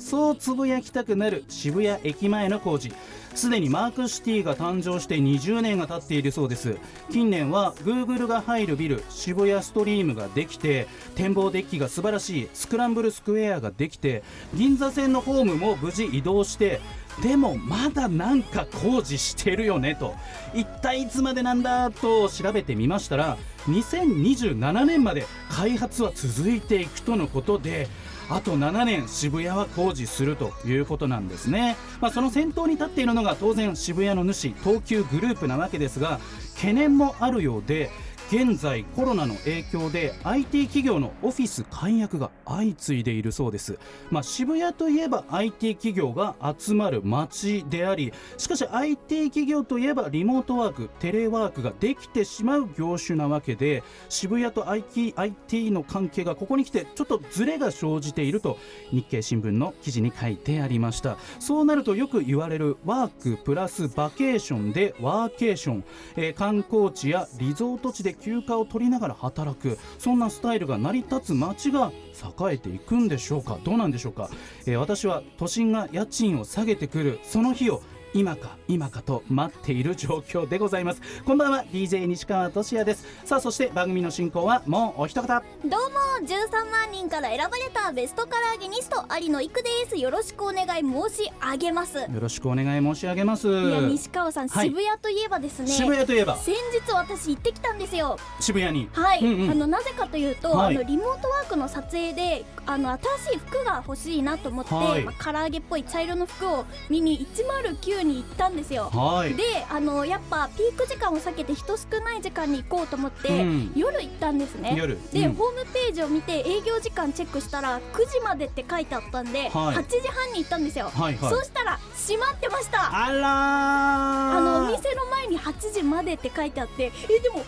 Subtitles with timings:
[0.00, 2.92] そうつぶやきたくなる渋谷駅前の工事。
[3.34, 6.78] すでにマークシティが誕生して20年が経っているそうです。
[7.12, 16.80] 近年は Google が入るビル渋谷ストリームができて展望デッキが素晴らしいスクランブルスクエアができて銀座線のホームも無事移動して
[17.22, 20.14] でもまだなんか工事してるよねと
[20.54, 23.36] 一体いつまでなんだと調べてみましたら
[23.68, 27.88] 2027年まで開発は続いていくとのことで
[28.30, 36.20] あと7年渋谷は工事するということなんですね、まあ、その先頭に立っているのが当然渋谷の主東急グループなわけですが
[36.54, 37.90] 懸念もあるようで
[38.32, 43.76] 現在コロナの影響で IT 企業のオフィス解約が相次いでいるそうです、
[44.08, 58.58] まあ、渋谷といえば IT 企業が集まる街でありしかし IT 企業といえばリモートワークテレワークができてしまう業種なわけで渋谷と IT, IT の関係がここに来てちょっとズレが生じていると
[58.92, 61.16] 日経新聞の記事に書いてありました。
[61.40, 65.84] そうなるとよく言われるワークプラスバケーションでワーケーション、
[66.16, 69.78] えー観光地やリゾート地で休暇を取りながら働く。
[69.98, 73.58] そんなスタイルが成り立つ街が栄えていくんでしょうか。
[73.64, 74.30] どうなんでしょうか、
[74.66, 77.20] えー私は都心が家賃を下げてくる。
[77.22, 77.82] その日を
[78.12, 81.00] 今か今かと待っている状況でございます。
[81.24, 83.06] こんばんは DJ 西川俊也です。
[83.24, 85.42] さあそして番組の進行はもうお一方。
[85.64, 89.96] どうも13万人から選ばれたベストカラーゲニスト有野育です。
[89.96, 91.98] よろしくお願い申し上げます。
[91.98, 93.48] いよろしくお願い申し上げます。
[93.48, 94.66] や西川さん、はい。
[94.66, 95.68] 渋谷といえばですね。
[95.68, 96.36] 渋谷といえば。
[96.36, 98.18] 先日私行ってきたんですよ。
[98.40, 98.88] 渋谷に。
[98.92, 99.50] はい、うんうん。
[99.52, 100.76] あのなぜかというと、はい。
[100.76, 105.04] あのリモートワークの撮影であの新しい服が欲しいなと思って、はい。
[105.04, 108.90] まあ、唐揚げっぽい茶色の服を見に109に行ったんですよ。
[108.92, 109.34] はい。
[109.34, 113.72] であのやっぱピーク時間を避けて人少ない時間に行こうと思って、うん。
[113.74, 114.74] 夜行ったんですね。
[114.76, 114.98] 夜。
[115.12, 115.34] で、うん。
[115.34, 119.76] ホームページを見て営業時間チェックしたら9時までって書いてあったんで、はい。
[119.76, 121.30] 8時半に行ったんですよ、はいはい。
[121.30, 123.04] そうしたら閉まってました。
[123.04, 124.38] あらー。
[124.38, 127.44] あのお店の前に8時までって書いてあってえでもホーム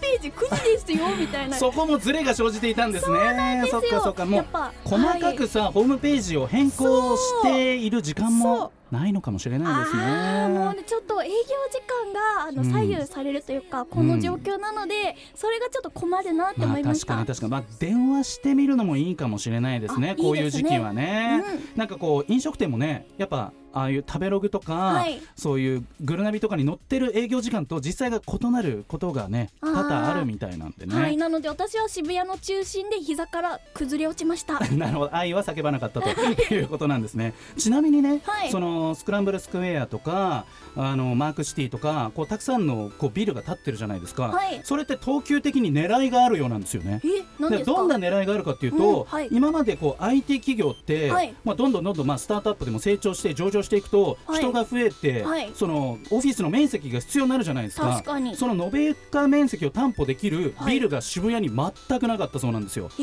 [0.00, 1.56] ページ9時ですよ みたいな。
[1.56, 3.60] そこもズレが生じていたんですね。
[3.62, 3.80] ですよ。
[3.80, 4.24] そっかそっか。
[4.24, 10.48] もうやっぱ細かくさ、ホームページを変更している時間そもうないのかもしれないですね。
[10.48, 11.34] もうねちょっと営業
[11.70, 12.70] 時間があのうん。
[12.70, 17.50] 左右されるというか、この状況なので、それがちょっと困るなってまあ思いました、確かに確かに。
[17.52, 21.42] まあ電話してみるのもいいかもしれないですねあこういう時期はね。
[21.74, 21.78] うん。
[21.78, 25.20] なんかこう飲食店もねやっぱああいう食べログとか、はい。
[25.36, 31.16] そういうグルナビとかに載ってる営業時間と実際が異なることがね多々あるみたいなんでね、はい。
[31.16, 34.60] なので私は渋谷の中心で膝から崩れ落ちました。
[34.74, 35.14] なるほど。
[35.14, 36.08] 愛は叫ばなかったと
[36.54, 37.34] いうことなんですね。
[37.56, 38.50] ちなみにね、はい。
[38.50, 40.46] そのスクランブルスクエアとか
[40.76, 44.60] あのマークシティとかこうたくさんのこうビルが建ってるじゃないですか、はい。
[44.64, 47.00] それって東急的に狙いがあるようなんですよね。
[47.02, 47.64] ですか？
[47.64, 49.28] どんな狙いがあるかっていうと、うんはい。
[49.30, 51.34] 今までこう IT 企業って、はい。
[51.44, 54.40] まあ、どんどんどんどんまあスタートアップでも成長して上場していくと、はい。
[54.40, 55.50] 人が増えて、はい。
[55.54, 57.88] そのオフィスの面積が必要になるじゃないですか。
[57.88, 58.36] 確かに。
[58.36, 60.74] その延べ床面積を担保できるはい。
[60.74, 62.90] ビルが渋谷に全くなかったそうなんですよ。
[62.98, 63.02] え。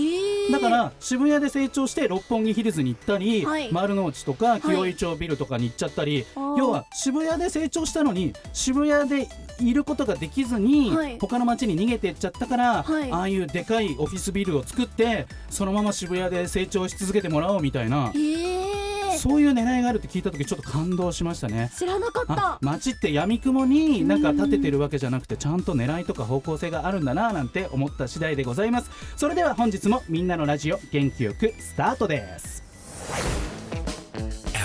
[0.50, 3.72] ー、だから渋谷で成長して六本木ヒルズに行ったり、はい。
[3.72, 6.26] 丸の内とか清井町ビルとかに行っちゃったり、
[6.58, 9.27] 要は渋谷で成長したのに渋谷で
[9.59, 11.17] いることができずに、はい。
[11.19, 13.11] 他の街に逃げていっちゃったから、はい。
[13.11, 21.72] ああいうでかいオフィスビルを作ってそのまま渋谷で成長し続けてもらおうみたいなえ、ー、そういう狙いがあるって聞いた時ちょっと感動しましたね。
[21.78, 28.90] 知らなかっあた街って闇雲になんか立ててるわけじゃなくてちゃんと狙いとか方向性があるんだななんて思った次第でございます。
[29.16, 33.51] それでは本日もみんなのラジオ元気よくスタートです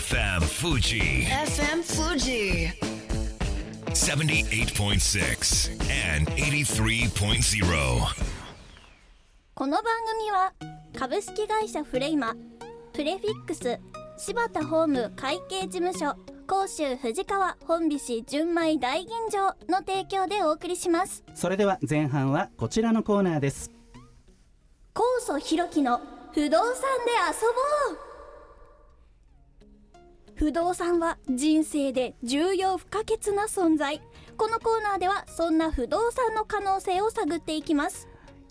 [0.09, 2.71] FM Fuji FM Fuji.
[3.89, 5.73] 78.6
[6.17, 7.67] and 83.0.
[9.55, 9.85] この番
[10.19, 10.53] 組は
[10.97, 12.37] 株式会社フレイマ
[12.93, 13.81] プレフィックス
[14.17, 16.15] 柴田ホーム会計事務所
[16.47, 23.73] 甲州藤川本菱純米大吟醸の提供でお送りしますそれでは前半はこちらのコーナーです
[24.95, 26.01] 高祖弘樹の
[26.33, 26.77] 不動産で
[27.29, 27.41] 遊
[27.91, 28.06] ぼう
[30.37, 34.03] 不動産は人生で重要不可欠な存在。
[34.37, 38.07] このコーナーではそんな不動産の可能性を探っていきます。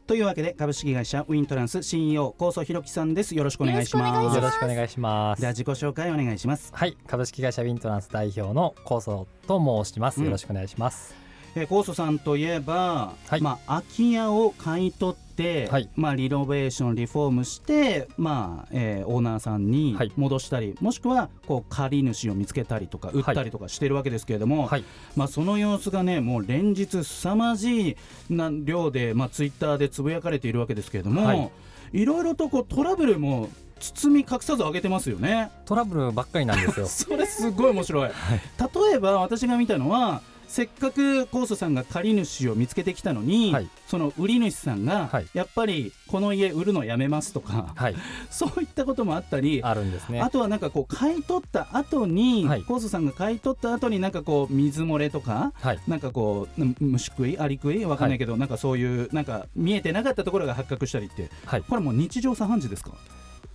[0.08, 3.36] というわけで株式会社ウィントランス CEO 高曽弘樹さんです。
[3.36, 4.36] よろしくお願いします。
[4.36, 5.42] よろしくお願いします。
[5.42, 6.72] では自己紹介お願いします。
[6.74, 6.98] はい。
[7.06, 10.20] 株式会社ウィントランス代表の高曽と申します。
[10.20, 10.26] うん。
[10.26, 11.16] よろしくお願いします、
[11.56, 13.42] えー、高曽さんといえば、はい。
[13.42, 15.90] まあ、空き家を買い取って、はい。
[15.96, 20.12] まあ、リノベーションリフォームして、まあえーオーナーさんにはい。
[20.18, 24.84] 戻したり、もしくはこう借り主を見つけたりとか売ったりとかしてるわけですけれども、はい。
[25.16, 27.96] まあ、その様子がねもう連日凄まじい
[28.30, 31.52] な量で、まあ、ツイッターでつぶやかれているわけですけれども、はい。
[31.94, 33.50] い、ろいろとこうトラブルも
[33.80, 35.52] 包み隠さず上げてますよね。
[35.66, 36.88] トラブルばっかりなんですよ。
[36.88, 43.70] それすごい面白い、例えば私が見たのはせっかく高祖さんが借り主を見つけてきたのに、はい。
[43.88, 45.28] その売り主さんが、はい。
[45.34, 47.96] やっぱりこの家売るのやめますとか、はい。
[48.30, 50.22] そういったこともあったりあるんですね。
[50.22, 52.64] あとはなんかこう買い取った後に、はい。
[52.68, 55.80] 高祖さんが買い取った後になんかこう水漏れとかはい。
[55.88, 61.64] なんかこうむ虫食いアリ食いわかんないけど、なんかそういうなんか見えてなかったところが発覚したりってはい。
[61.64, 62.92] これもう日常茶飯事ですか？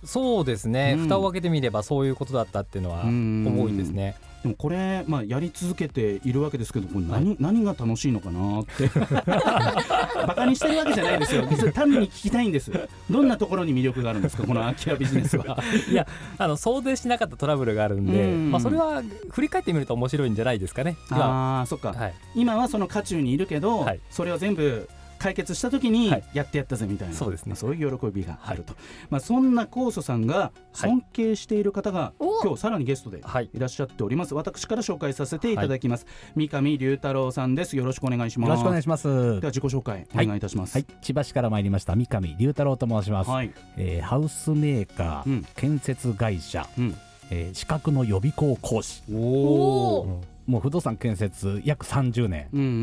[0.03, 1.03] そうですね、うん。
[1.03, 3.55] 蓋を開けてみればそういうことだったっていうのはうん。
[3.59, 8.89] 多いですねでもこれ、まあ、やり続けているわけですけどこれ何,、何が楽しいのかなって。
[10.27, 11.43] バカにしてるわけじゃないですよ。
[11.73, 12.71] 単に聞きたいんです。
[13.09, 14.43] どんなところに魅力があるんですか？
[14.43, 15.57] この空き家ビジネスは。
[15.89, 16.07] いや
[16.37, 18.51] あの想定しなかったトラブルがあるんで、うん。
[18.51, 20.97] まあ、それは振り返ってみると面白いんじゃないですかね。
[21.11, 22.13] あそっか、はい。
[22.35, 23.99] 今はその渦中にいるけど、はい。
[24.09, 24.89] それを全部
[25.21, 26.23] 解決した時にはい。
[26.33, 27.51] やってやったぜみたいな、そうですね。
[27.51, 28.73] まあそういう喜びがあると、
[29.09, 32.41] まあ、そんな高祖さんが尊敬している方が、お。
[32.41, 33.49] 今日さらにゲストではい。
[33.53, 34.33] いらっしゃっております。
[34.33, 37.77] 私から紹介させていただきます、三上龍太郎さんです。
[37.77, 38.49] よろしくお願いします。
[38.49, 39.07] よろしくお願いします。
[39.07, 40.73] では自己紹介お願いいたします。
[40.73, 41.95] はい、千葉市から参りました。
[41.95, 43.29] 三上龍太郎と申します。
[43.29, 43.51] はい。
[43.77, 45.45] えーハウスメーカー、うん。
[45.55, 46.95] 建設会社、うん。
[47.29, 50.30] えー資格の予備校講師、おおお。
[50.51, 52.49] もう不動産建設約30年。
[52.51, 52.73] うんうんうん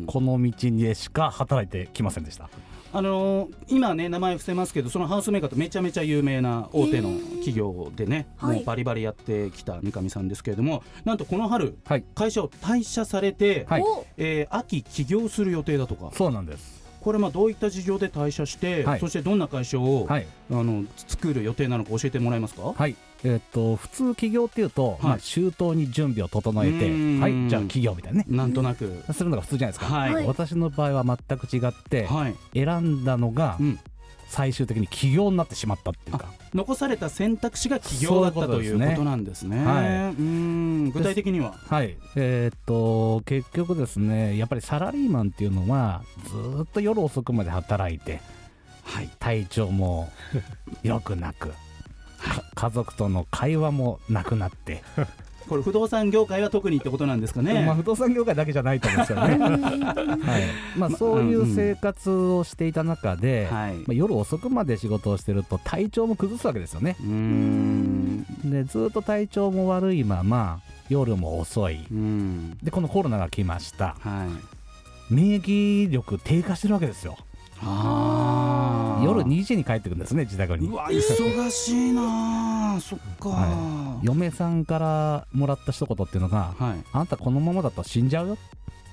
[0.00, 0.04] うん。
[0.06, 2.50] この道にしか働いてきませんでした。
[2.92, 16.84] あのー今ね名前伏せますけどそのハウスメーカーとめちゃめちゃ有名な大手の企業でね、はいもうバリバリやってきた三上さんですけれどもなんとこの春はい、会社を退社されて、はいおえー秋起業する予定だとかそうなんです。
[17.00, 22.72] これまあどういった事情で退社して、はいそしてどんな会社を、はい、あの作る予定なのか教えてもらえますか？
[22.74, 22.96] はい。
[23.24, 27.20] えーっと普通起業っていうと、まあ周到に準備を整えて、うん。
[27.20, 28.26] はい、じゃあ起業みたいなね。
[28.28, 29.86] なんとなく、するのが普通じゃないですか。
[29.86, 30.14] はい。
[30.14, 33.78] はい私の場合は全く違って、はい、選んだのが、うん。
[34.26, 36.26] 最終的に起業になってしまったっていうか。
[36.54, 38.86] 残された選択肢が起業だったということですね。
[38.88, 39.64] ことなんですね。
[39.64, 39.86] はい。
[39.86, 41.54] うん具体的には？
[41.68, 48.20] はい、えーっと結局ですねやっぱりサラリーマンっていうのはずーっと夜遅くまで働いて
[48.82, 49.10] はい。
[49.20, 50.10] 体調も
[50.82, 51.54] 良くなく、か
[52.54, 54.82] 家族との会話もなくなって、
[55.48, 57.64] これ不動産業界は特にってことなんですかね。
[57.64, 59.38] まあ、不動産業界だけじゃないと思うんですよね、
[60.24, 60.42] はい
[60.76, 63.74] まあ、そういう生活をしていた中で、はい。
[63.74, 68.26] まあ、夜遅くまで仕事をしてると体調も崩すわけですよねうーん。
[68.44, 72.56] でずーっと体調も悪いまま夜も遅いうん。
[72.62, 74.26] でこのコロナが来ましたは
[75.10, 75.14] い。
[75.14, 77.18] 免疫力低下してるわけですよ。
[77.62, 80.68] 夜2時に帰ってくるんですね自宅に。
[80.68, 82.80] うわ忙しいなあ。
[82.80, 83.28] そっか。
[83.30, 86.84] は嫁さんからもらった一言っていうのがはい。
[86.92, 88.38] あなたこのままだと死んじゃうよ。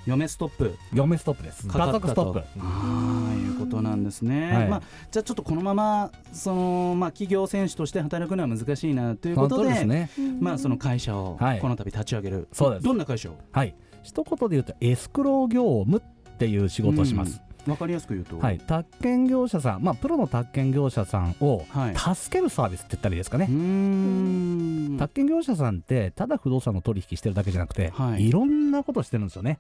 [0.05, 0.75] 嫁ストップ。
[0.93, 1.67] 嫁ストップです。
[1.67, 2.43] 家族ストップ。
[2.59, 4.51] ああいうことなんですね。
[4.51, 4.67] はい。
[4.67, 4.81] まあ
[5.11, 9.85] じゃあちょっとこのままそのまあ企業選手として働くのは難しいなということで。
[9.85, 10.09] ね。
[10.39, 11.59] まあその会社をはい。
[11.59, 12.83] この度立ち上げる、そうです。
[12.83, 13.35] どんな会社を？
[13.51, 13.75] はい。
[14.03, 16.01] 一言で言うとエスクロー業務っ
[16.37, 18.59] ていう仕事をします、わかりやすく言うと、はい。
[18.59, 22.15] 宅建業者さんまあプロの宅建業者さんをはい。
[22.15, 23.47] 助けるサービスって言ったらいいですかね。
[23.49, 24.97] う、ーん。
[24.97, 28.27] 宅建業者さんってただ不動産の取引してるだけじゃなくて、はい。
[28.27, 29.59] い、ろんなことしてるんですよね、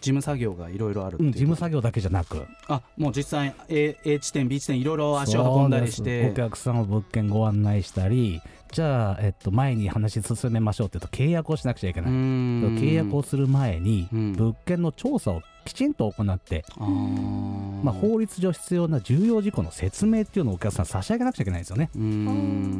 [0.00, 1.22] 事務作業がいろいろあるう。
[1.22, 2.46] ん、事務作業だけじゃなく。
[2.68, 6.30] あもう実際 A, A 地点 B 地点いろいろ足を運んだりして。
[6.30, 8.40] お客さんを物件ご案内したり
[8.72, 14.32] じゃあ、えっと、前に話進めましょうって言うと契約をしなくちゃいけない、契契約をする前にうん。
[14.32, 21.90] 物件の調査をきちんと行って、まあ、法律上必要な重要事項の説明っていうのをお客さん差し上げなくちゃいけないんですよね。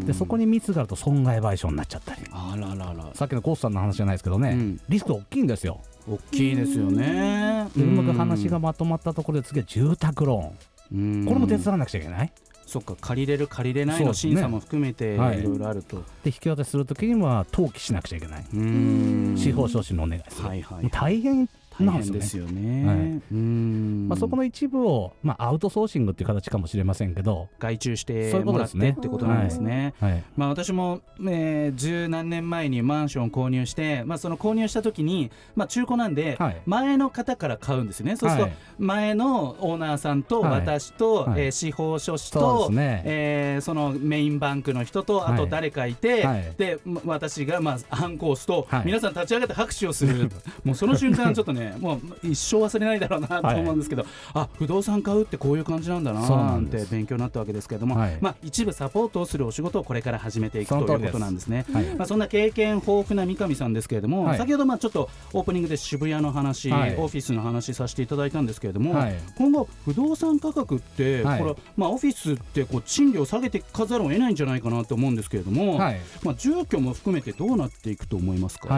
[0.07, 2.23] でそこにミスがあると損害賠償になっちゃったり。
[2.31, 3.11] あららら。
[3.14, 4.81] さっきのコースさんの話じゃないですけどね、うん。
[4.88, 5.81] リスク大きいんですよ。
[6.09, 7.66] 大きいですよね。
[7.76, 10.99] でうまく話がまとまったところで次は住宅ローン。
[10.99, 11.26] うん。
[11.26, 12.33] これも手伝わなくちゃいけない？
[12.66, 15.43] そっか借りれる借りれないの審査も含めていはい。
[15.43, 18.45] ろいろあると、で引き渡しするときには登記しなくちゃいけない。
[18.55, 19.35] うん。
[19.37, 20.90] 司法書士のお願いする、はいはい。
[20.90, 21.49] 大変
[21.80, 22.87] 大変ですよね。
[22.87, 22.97] はい。
[23.33, 24.06] うん。
[24.09, 28.90] まあ、そこの一部を、まあ、アウトソーシングっていう形かもしれませんけど、外注してもらってね。
[28.90, 29.95] ってことなんですね。
[30.00, 36.62] はい、まあ、私も、えー十何年前にマンションを購入して、まあ、その購入した時に、まあ、中古なんで、はい。
[36.66, 38.16] 前の方から買うんですよね。
[38.16, 38.56] そうすると、はい。
[38.78, 40.61] 前のオーナーさんとはい。
[40.61, 41.42] 私と、はい。
[41.42, 43.02] えー司法書士とですね。
[43.04, 46.54] えーそのメインバンクの人とあとはい誰かいて、はい。
[46.56, 48.87] でま私がまあハンコを押すと、はい。
[48.87, 50.30] 皆さん立ち上がって拍手をする。
[50.64, 58.19] もうその瞬間ちょっとねもう一生忘れないだろうなと思うんですけど、あ不動産買うってこういう感じなんだなななんて勉強になったわけですけれども、はい。
[58.21, 61.65] まあ、一部サポートをするお仕事をこれから始めていくということなんですね。
[61.73, 61.85] はい。
[61.97, 64.39] まあ、そんな経験豊富な三上さんですけれども、はい。
[64.39, 66.97] 先ほどまあちょっとオープニングで渋谷の話、はい。
[66.97, 69.15] オフィスの話させていただいたんですけれども、はい。
[69.37, 71.41] 今後不動産価格って、はい。
[71.41, 76.01] これまあ、オフィスってこう賃料下げていかざるを得ないんじゃないかなと思うんですけれども、はい。
[76.23, 78.69] まあ、住居も含めてどうなっていくと思いますか、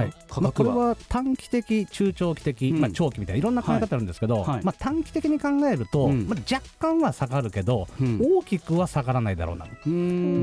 [0.40, 0.64] まあ、こ。
[0.64, 4.48] れは短期的、中長期的、うんまあ、長期みたいないろんな考え方あるんですけど、はい。
[4.48, 4.64] はい。
[4.64, 6.28] まあ、短期的に考えると、うん。
[6.28, 8.20] まあ、若干は下がるけど、うん。
[8.38, 9.66] 大きくは下がらないだろうな、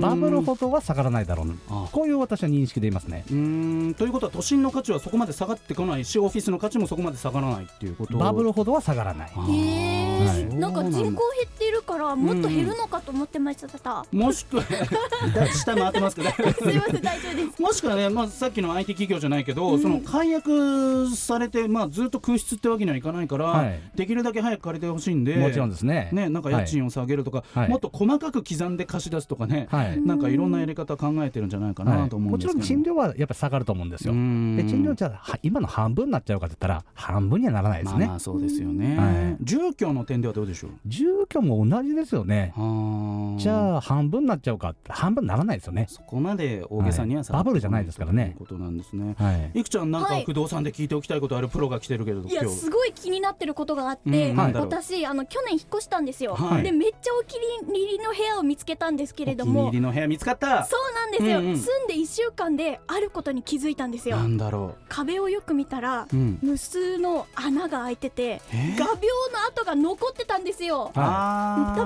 [0.01, 3.25] バブルほどは下がらないだろうな、あこういう私は認識でいますね。
[3.30, 3.94] うーん。
[3.96, 8.18] ということは都心の価値はそこまで下がってこないしオフィスの価値もそこまで下がらないっていうこと。
[8.18, 9.32] バブルほどは下がらない。
[9.36, 11.15] あへーなんか人口減だ
[11.46, 14.06] ってるからもっと減るのかと思ってました。
[14.12, 14.63] もしくは
[15.54, 16.30] 下回ってますけど。
[16.30, 17.62] すいません大丈夫です。
[17.62, 19.82] もしくはね、まあ、さっきの IT 企業じゃないけど、うん。
[19.82, 23.79] その解約されて、まあ、ずっと空室ってわけにはいかないから、はい。
[23.96, 26.10] できるだけ早く借りてほしいんでもちろんですね。
[26.12, 27.70] ね、なんか家賃を下げるとか、はい。
[27.70, 30.01] もっと細かく刻んで貸し出すとかね、はい。
[30.01, 34.13] なんかいろんなやり方考えてるんじゃないかはないと思うんもちろんですけど、賃料はやっぱり下がると思うんですよ。
[34.13, 34.58] うん。
[34.58, 38.00] で賃料じゃ今の半分になっちゃうかって言ったら半分にはならないですね。
[38.00, 39.44] まあまあそうですよね、はい。
[39.44, 40.72] 住居の点ではどうでしょう？
[40.86, 42.53] 住居も同じですよね。
[42.58, 43.36] あ。
[43.38, 45.86] じゃあ半分になっちゃうか半分にならないですよね。
[45.89, 47.32] そこまで大げさにははい。
[47.32, 48.36] バブルじゃないですからね。
[48.38, 49.15] ことなんですね。
[49.17, 49.60] はい。
[49.60, 50.25] いくちゃんなんかはい。
[50.25, 51.50] 不動産で聞いておきたいことある？
[51.50, 54.69] プロが来てるけれどいやすごい気になってることがあって、うんなんだろう。
[54.69, 56.63] 私あの去年引っ越したんですよ、はい。
[56.63, 60.65] でめっちゃお気に入りの部屋を見つけたんですけれどお気にも入りの部屋見つかった。
[60.65, 61.57] そうなんですよ、うんうん。
[61.57, 64.17] 住んで1週間であることに気づいたんですよ。
[64.17, 68.79] なんだろ壁をよく見たらう、うん、無数の穴が開いててえー？
[68.79, 70.91] 画鋲の跡が残ってたんですよ。
[70.93, 71.01] 多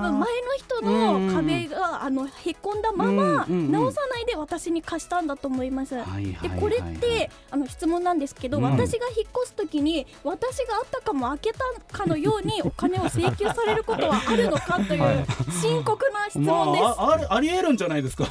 [0.00, 5.94] 前の人の壁があのへこんだまま直さないで私に貸したんだと思います。
[5.94, 6.48] はいはいはいはい。
[6.50, 8.64] でこれってあの質問なんですけど、うん。
[8.64, 11.58] 私が引っ越すときに私があったかも開けた
[11.98, 15.26] かのようにお金を請求されることはあるのかという
[15.62, 16.84] 深刻な質ま問です。
[16.84, 18.26] あ、あありありえるんじゃないですか？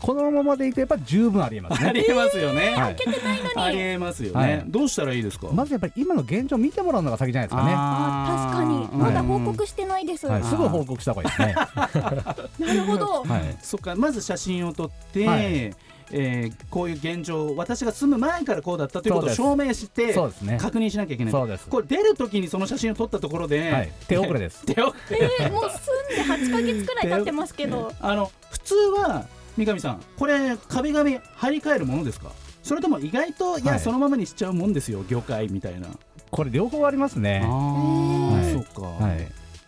[0.00, 2.00] このままでいけば十分ありえますあね。
[2.00, 2.70] りえますよね。
[2.70, 3.82] はい開けてないのありに。
[3.82, 4.64] えますよはいね。
[4.68, 5.48] どうしたらいいですか？
[5.52, 7.72] まずやっぱり今の現状を見てもらうのが先じゃないですかね。
[7.76, 10.26] あ確かにーまだ報うん告してないです。
[10.26, 12.72] はい、なすぐ報告した方がいいですね。
[12.74, 13.24] るほど。
[13.24, 13.56] はい。
[13.62, 15.72] そっか、まず写真を撮って。
[16.10, 20.58] はいえーこういう現状私が住む前からこうだったということを証明してそうですね。
[20.60, 21.66] 確認しなきゃいけないそうです。
[21.68, 23.92] これ出るときにその写真を撮ったところで、はい。
[24.08, 24.64] 手遅れです。
[24.66, 27.92] 手 をえー、もう住んで8ヶ月くらい経ってますけど。
[28.00, 32.30] あの普通は三上さんこれ壁紙張り替えるものですか？
[32.62, 35.86] それとも意外といや、はいそのままにしちゃうもんですよ業界みたいな
[36.30, 37.42] これ両方ありますね。
[37.44, 38.64] あはいあそう
[38.98, 39.26] か、はい。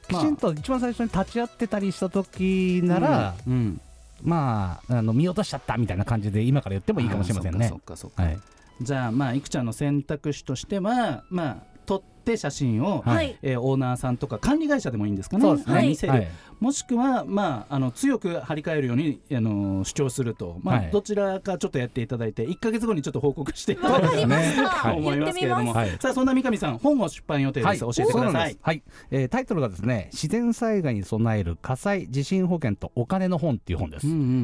[0.09, 3.81] きちんと一番最初に立ち会ってたりした時なら、うん、うん
[4.23, 7.81] まああの見落としちゃったみたいな感じで今から言ってもいいかもしれませんねそっ。
[7.81, 8.39] かそはい。
[8.81, 11.57] じゃあまあいくちゃんの選択肢としてはまあ
[11.87, 13.39] 撮って写真を、はいはい。
[13.43, 15.75] えーオーナーさんとか管理会社でもいいんですかねそうですね。
[15.75, 16.29] はい見せる、はい
[16.61, 20.91] もしくは、まあ、あの強く張り替えるように、あの主張すると、まあはい。
[20.91, 24.91] どちらかちょっとやっていただいて1か月後にちょっと報告していただけわかりました。
[24.91, 25.73] と思いますけれども、。
[25.73, 25.91] はい。
[26.01, 28.59] さあそんな三上さん本を出版予定です、教えてください。
[28.61, 34.35] はい、えータイトルがですね自然災害に備える火災地震保険とお金の本っていう本です、うんうんうんう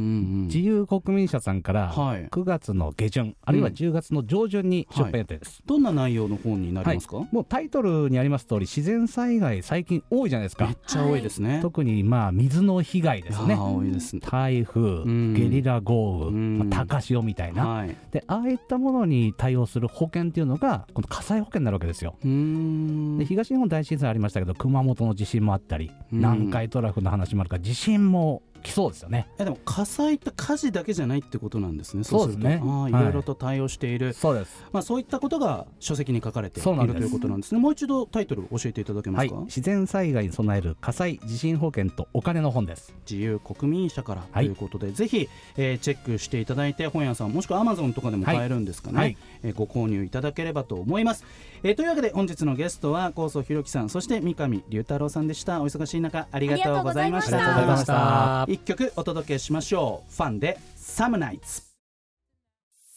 [0.42, 2.28] ん自由国民社さんからはい。
[2.28, 3.74] 9月の下旬、あるいはうん。
[3.74, 10.66] 10月の上旬に出版予定です、どんな内容の本になりますか、もうタイトルにあります通り自然災害最近多いじゃないですか。
[10.66, 11.60] めっちゃ多いですね。
[11.62, 13.56] 特にまあ水の被害ですね。
[14.00, 14.22] すね。
[14.22, 15.34] 台風、ん。
[15.34, 16.58] ゲリラ豪雨、うん。
[16.58, 17.96] まあ高潮みたいな、はい。
[18.10, 22.16] でああいったものに対応する保険っていうのがこの火災保険になるわけですよ。
[22.22, 26.18] で東日本大震災ありましたけど熊本の地震もあったり、うん。
[26.18, 29.28] 南海トラフの話もあるから地震も来そうですよね。
[29.38, 32.02] えでも火災って火事だけじゃないってことなんですね。
[32.04, 32.60] そうですね。
[32.62, 33.04] あーいはい。
[33.04, 34.64] ろいろと対応している、そうです。
[34.72, 37.60] まあそういったことが書籍に書かれているということなんですね。
[37.60, 39.28] もう一度タイトル教えていただけまはい。
[39.28, 39.40] すか。
[39.42, 42.94] 自然災害に備える火災地震保険とお金の本です。
[43.08, 44.46] 自由国民社からとはい。
[44.46, 49.16] いうことで、ぜひ、えーチェックしていただいて本屋さんもしくはアマゾンとかでも買えるんですかね、はい。
[49.42, 51.24] えーご購入いただければと思います、
[51.62, 55.60] えーというわけで本日のゲストは高曽弘樹さんそして三上龍太郎さんでした。
[55.62, 61.62] お忙しい中ありがとうございました一曲お届けしましょうファンでサムナイツ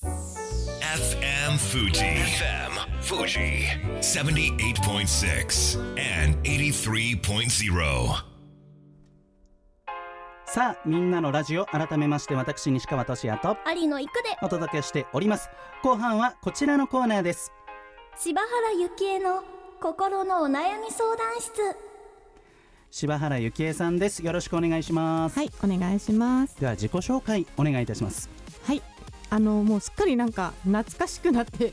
[0.04, 1.92] FM Fuji.
[1.92, 3.64] FM Fuji.
[4.00, 8.24] 78.6 and 83.0.
[10.46, 15.50] さあみんなのラジオ改めまして私西川俊也と有野行くでお届けしております
[15.84, 17.52] 後半はこちらのコーナーです
[18.16, 18.50] 柴原
[18.96, 19.44] 幸恵の
[19.82, 21.87] 心のお悩み相談室
[22.92, 26.60] 柴原幸恵さんですよろしくお願いします、はい、お願いします。
[26.60, 28.30] では自己紹介お願いいたします
[28.64, 28.82] はい、
[29.30, 31.72] あのもうすっかりなんか懐かしくなって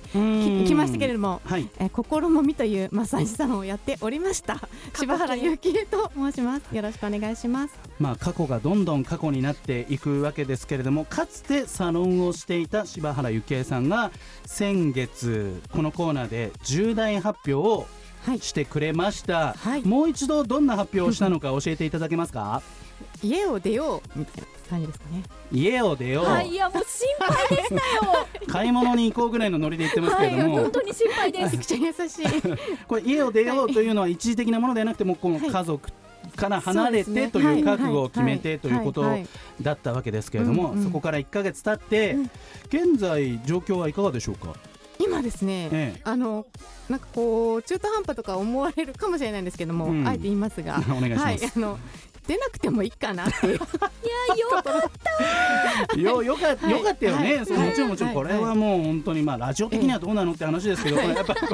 [0.66, 4.68] きましたけれども、はいえー心もみというマッサージサロンをやっておりました。
[4.99, 6.75] 柴原幸恵と申します。
[6.75, 7.78] よろしくお願いします。
[8.00, 14.11] まあ過去がどんどん過去になっていくわけですけれどもかつてサロンをしていた柴原幸恵さんが
[14.44, 17.87] 先月このコーナーで重大発表をはい、
[18.40, 19.83] してくれました、はい。
[19.83, 22.62] もう一度どんな発表をしたのか教えていただけますか？
[23.23, 25.23] 家を出ようみたいな感じですかね。
[25.52, 27.81] 家を出よう、はいいやもう心配でしたよ。
[28.49, 31.43] 買い物に行こうぐらいのノリで言ってますけはいれども、本当に心配です。
[31.45, 32.25] めちゃくちゃ優しい。
[32.87, 35.88] これ家を出ようというのは一時的なものではなくてもうこのはい家族
[36.37, 38.59] から離れてという覚悟を決めてはい。
[38.61, 39.26] ということはいはい
[39.61, 42.31] だったわけですけれどもそこから1ヶ月経ってうん
[42.66, 44.54] 現在状況はいかがでしょうか
[45.14, 46.00] 今ですね、ええ。
[46.04, 46.47] あの
[46.88, 50.06] なんかこう中途半端とか思われるかもしれないんですけども、うん。
[50.06, 51.78] あえて言いますが、 はい、あの
[52.26, 53.54] 出なくてもいいかなっていう。
[53.57, 54.61] いやよか
[55.95, 56.71] っよよかはい。
[56.71, 57.47] よかったよね、はい。
[57.47, 58.16] そうもちろんもちろんはい。
[58.16, 61.47] これはもう本当にまあラジオ的にはどうなのって話ですけど、やっぱ家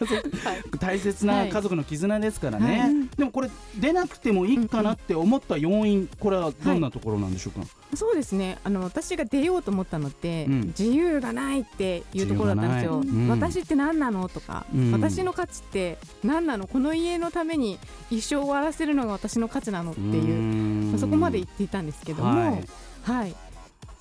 [0.00, 2.90] 族、大切な家族の絆ですからね、はい。
[3.16, 8.58] でもこれ出なくてもいいかなって思った要因これはどんなところなんでしょうか、そうですね。
[8.64, 10.60] あの私が出ようと思ったのって、うん。
[10.78, 14.92] 自由がないっていうところだったんですよ、私って何なのとか、うん。
[14.92, 16.66] 私の価値って何なの？
[16.66, 17.78] この家のために
[18.10, 22.58] 一生終わらせるのが私の価値なのっていううそこまで言っていたんですけどもは
[23.02, 23.30] はい。
[23.30, 23.34] い、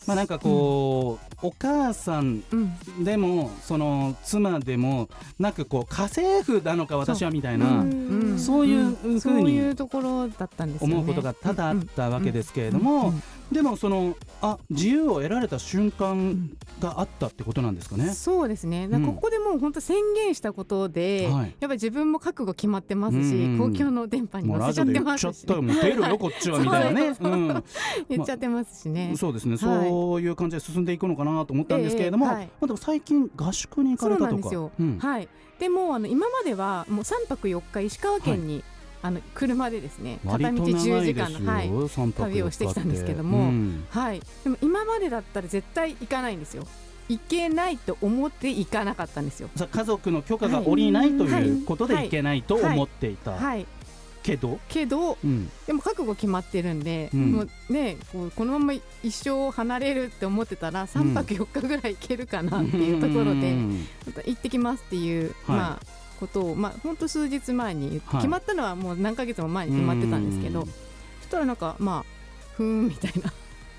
[0.06, 3.04] まあなんかこう、お母さんうん。
[3.04, 5.10] でもその妻でも
[5.40, 8.38] なくこう家政婦なのか私はみたいな、うん。
[8.38, 10.94] そういう風にそういうところだったんですよね。
[10.94, 18.14] 思うことが多々あったわけですけれどうんも、うんでもそのあ自由を得られた瞬間があったってことなんですかね。
[18.14, 21.46] そうですね、ここでもう本当宣言したことで、はい。
[21.46, 25.22] やっぱり自分も覚悟決まってますし、うん公共の電波に乗せちゃってますし。
[25.22, 27.16] ちゃったよもう出るよこっちはみたいなね。
[27.20, 27.28] う。
[27.28, 27.64] ん。
[28.10, 29.14] 言っちゃってますしね。
[29.18, 29.60] そうですね、はい。
[29.60, 32.46] そういう感じで進んでいくのかなと思ったんですけれども、ええはい。
[32.46, 34.32] まあでも最近合宿に行かそうれたとか。
[34.32, 34.72] なんですよ。
[34.80, 34.98] うん。
[34.98, 35.28] はい。
[35.60, 38.64] でもあの今まではもう三泊四日石川県に、
[39.04, 43.86] あの車でですね片道10長いですよ、時間のはい旅をしてきたんですけどもうん。
[43.90, 44.22] はい。
[44.44, 46.68] でも今までだったら絶対行かないんですよ。
[47.10, 49.50] 行けないと思って行かなかったんですよ。
[49.56, 52.08] さ家族の許可が下りないということではい。
[52.08, 53.32] いけないと思っていた。
[53.32, 53.66] はい。
[54.24, 55.50] けど、けどうん。
[55.66, 57.32] でも覚悟決まってるんで、うん。
[57.32, 63.32] もうねこうこのまま一生離れるって思ってたら三泊四日ぐらい行けるかなっていうところで。
[63.32, 63.86] うん。
[64.06, 65.58] また行ってきますっていう、はい。
[65.58, 68.22] まあことをまあ本当数日前に言って、はい。
[68.22, 70.66] 決まったのはもう何ヶ月も前に決まってたんですけど、うん。
[70.68, 70.76] そし
[71.30, 72.06] たらなんかまあ
[72.56, 73.34] ふーんみたいな、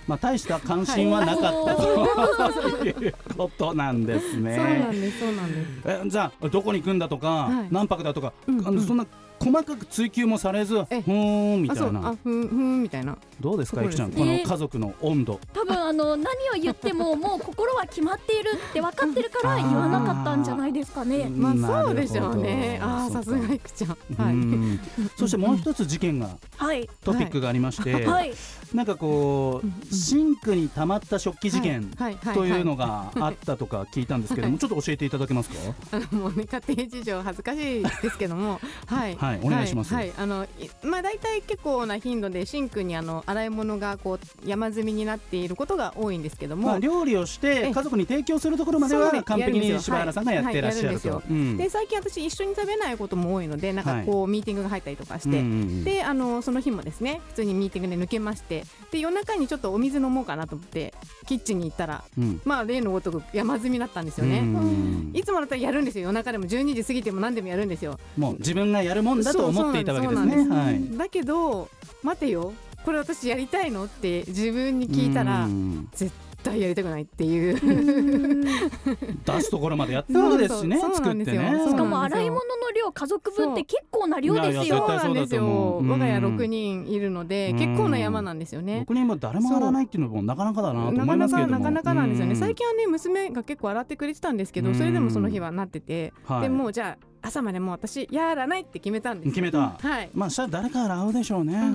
[0.07, 4.57] まあ大した関心はなかったということなんですね。
[4.57, 6.07] そうなんですそうなんです。
[6.07, 7.69] えじゃあどこに行くんだとか、はい。
[7.71, 9.07] 何泊だとか、そんな
[9.45, 10.99] 細かく追求もされず、ふえ。
[10.99, 12.01] ーんみたいな。
[12.23, 13.17] ふーんふーんみたいな。
[13.41, 15.41] どうですか、ゆきちゃん、この家族の温度。
[15.53, 21.29] 多分あの何を言ってももう心は決まっているって分かってるから言わなかったんじゃないですかね。
[21.29, 22.79] まあそうでしょうね。
[22.83, 23.91] あさすがいくちゃん。
[24.17, 24.35] はい。
[24.35, 24.81] うん。
[25.17, 26.89] そしてもう一つ事件がはい。
[27.05, 28.33] トピックがありまして、はい。
[28.75, 31.91] なんかこう、シンクに溜まった食器事件
[32.35, 35.99] というのががあったとか聞いたんですけども、ちょっと教えていただけますか？
[36.17, 38.61] もうね家庭事情恥ずかしいですけども。
[38.87, 39.17] はい。
[39.17, 39.95] はいお願いします。
[39.95, 40.49] はい、はいあのい
[40.83, 47.73] まあ大体結構な頻度でシンクにあの洗い物がこう山積みになっていることが多いんですけども、まあ、料理をしてええ。
[47.73, 51.09] 家族に提供するところまでは完璧に柴原さんがやってらっしゃると。
[51.09, 51.57] はいはいうん。
[51.57, 55.43] で最近私一緒に食べないことも多いのでなんかこう、ミーティングが入ったりとかして、
[55.85, 58.65] であのその日もですね普通にミーティングで抜けまして。
[58.91, 60.93] で夜中にちょっとお水飲もうかなと思って
[61.27, 62.41] キッチンに行ったらうん。
[62.45, 64.41] まあ例のごとく山積みだったんですよね。
[64.41, 66.05] うんいつもだったらやるんですよ。
[66.05, 67.99] 夜中でも12時過ぎても何でもやるんですよ。
[68.17, 70.33] もう自分がやるもんだと思っていたわけですね。
[70.35, 70.81] そうそうなんはい。
[70.81, 71.69] ですだけど
[72.03, 72.53] 待てよ。
[72.85, 73.85] これ私やりたいの？
[73.85, 75.89] って自分に聞いたらうん。
[75.93, 77.55] 絶対やりたくないっていう。
[79.25, 81.01] 出すところまでやってるわけですしね作ってね。
[81.01, 81.69] そうなんですよ。
[81.71, 84.79] しかも洗い物の量家族分って結構な量ですよ。
[84.79, 85.79] そうなんですよ。
[85.79, 87.59] 我が家6人いるのでうん。
[87.59, 88.81] 結構な山なんですよね。
[88.81, 91.59] 僕にも誰も洗わないっていうのもなかなかだなと思いなかますけれども。
[91.59, 96.43] なかなかなかなんですよね、うん最近はね娘が結構洗ってくれてたんですけどそれでもその日はなってて、はい。
[96.43, 99.79] でもうじゃあ朝までもう私やらないって決めたんです決めた。
[99.81, 100.11] はい。
[100.15, 101.55] まあしたら誰か洗うでしょうね。
[101.55, 101.69] うんう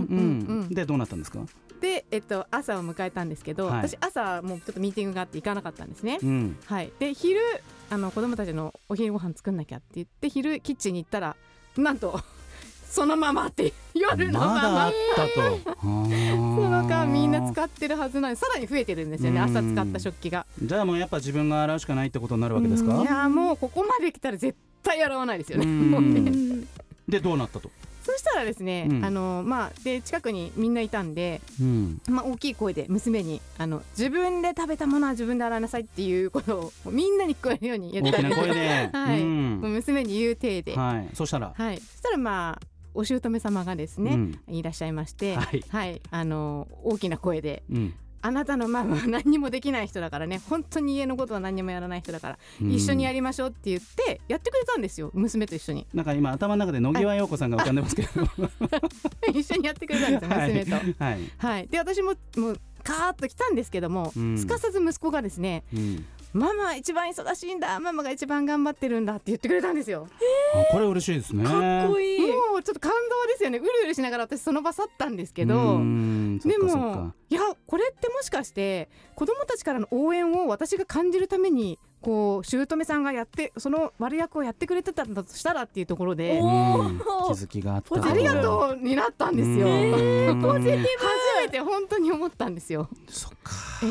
[0.65, 1.39] んでどうなったんですか？
[1.81, 3.87] で、えっと、朝を迎えたんですけど、はい。
[3.87, 6.17] 私朝もうちょっとミーティングがあって行かなかったんですね。
[6.21, 6.57] うん。
[6.65, 7.39] はい、で昼
[7.89, 11.35] あの子供たちのお昼ご飯作んなきゃって言って昼キッチンに行ったら
[11.77, 12.19] なんと
[12.89, 19.57] そのままって夜のまままだあったと、 そその間みんな使ってるはずなんでさらに増えてるんですよねうん。
[19.57, 20.45] 朝使った食器が。
[20.61, 22.95] じゃあもうやっぱ自分が洗うしかないってことになるわけですか？
[23.01, 25.65] いやーもうここまで来たら絶対洗わないですよね。
[27.07, 27.71] でどうなったと、
[28.07, 29.05] そしたらですね、うん。
[29.05, 39.21] あのまあで近くにみんないたんで、うん、まあ、大きい声で娘にあの自分で食べたものは自分で洗いなさいっていうことをみんなに聞こえるように言って大きな声で、 はい。
[39.21, 39.59] うん。
[39.61, 40.95] 娘に言う体で、はい。
[40.97, 44.39] はい、そしたら、そしたらまあお姑様がですね、うん。
[44.55, 46.01] いらっしゃいまして、はい。
[46.09, 50.41] あの大きな声でうんあなたのママは何にもできない人だからね。
[50.49, 52.71] 本当に家のことは何にもやらない人だから、うん。
[52.71, 55.11] 一緒にやりましょうって言ってやってくれたんですよ。
[55.13, 55.87] 娘と一緒に。
[55.93, 58.09] なんか今頭の中で野際陽子さんが浮かんでますけど、
[59.33, 60.53] 一緒にやってくれたんですよはい。
[60.53, 61.03] 娘と。
[61.03, 64.37] はい、はい、で私ももうカーッと来たんですけども、うん。
[64.37, 66.05] すかさず息子がですねうん、
[66.37, 70.07] 「ママは一番忙しいんだママが一番頑張ってるんだ」って言ってくれたんですよ。
[70.53, 71.43] あこれ嬉しいですね。
[71.43, 75.55] かっこいいいもうちょっと感動ですよねうるうるしながら私その場去ったんですけど。
[75.55, 89.67] でもいやこれってもしかして子供たちからの応援を私が感じるためにこう姑さんがやってその悪役をやってくれてたんだとしたらっていうところでうん気づきがあったありがとうになったんですよ。
[89.67, 92.89] うんポジティブ初めて本当に思ったんですよ。
[93.09, 93.53] そっか。
[93.83, 93.87] え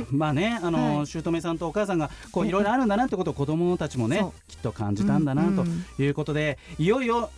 [0.00, 0.04] え。
[0.10, 1.06] まあねあの、はい。
[1.06, 7.30] 姑さんとお母さんがこういろいろあるんだなってことを子供たちもねきっと感じたんだなとうんいうことで、いよいよ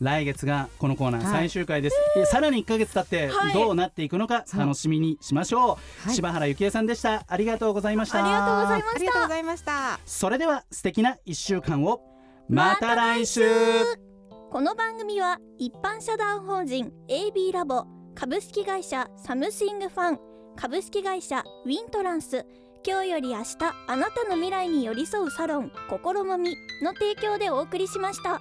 [0.00, 1.32] 来月がこのコーナーはい。
[1.32, 3.52] 最終回です、えさらに1ヶ月経ってはい。
[3.52, 6.14] どうなっていくのか楽しみにしましょう、はい。
[6.14, 7.24] 柴原幸恵さんでした。
[7.26, 8.24] ありがとうございました。
[8.24, 10.00] ありがとうございまありがとうございました。
[10.06, 12.00] それでは素敵な1週間を。
[12.48, 13.42] また来週。
[14.50, 20.18] この番組は一般社団法人 AB ラボ株式会社サムシングファン
[20.54, 22.44] 株式会社ウィントランス。
[22.86, 23.56] 今日より明日
[23.86, 28.38] あなたの未来に寄り添うサロン心もみの提供でお送りしました。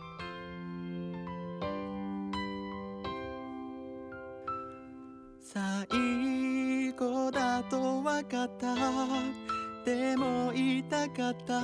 [5.41, 8.75] 最後だと分かった。
[9.85, 11.61] でも言いたかった。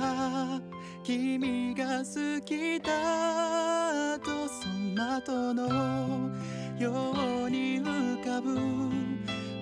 [1.02, 6.30] 君が好きだとその後の
[6.78, 6.90] よ
[7.46, 8.58] うに浮かぶ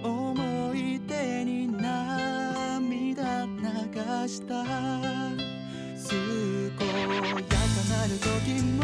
[0.03, 4.65] 思い出に涙流した。
[6.07, 6.19] 健
[6.89, 7.55] やか
[7.89, 8.27] なる時
[8.77, 8.81] も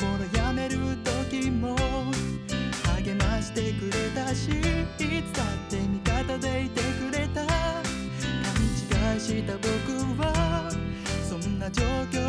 [0.00, 0.76] 心やめる
[1.28, 1.76] 時も
[2.96, 7.44] 励ましてくれたしいつだって味方でいてくれた。
[7.44, 7.52] 勘
[9.14, 9.68] 違いした僕
[10.22, 10.22] は。
[11.28, 12.21] そんな状況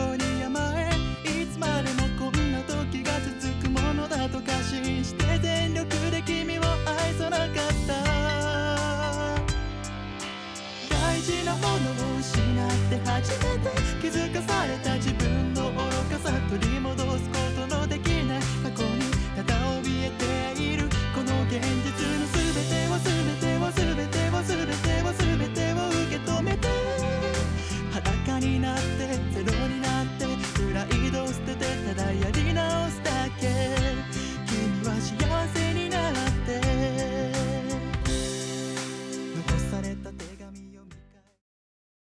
[13.13, 13.69] 初めて
[14.01, 17.12] 気づかされた自分の愚かさ取り戻